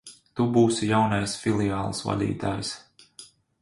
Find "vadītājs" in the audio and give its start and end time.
2.09-2.77